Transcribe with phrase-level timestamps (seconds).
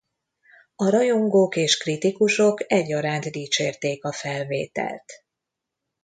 [0.75, 5.13] A rajongók és kritikusok egyaránt dicsérték a felvételt.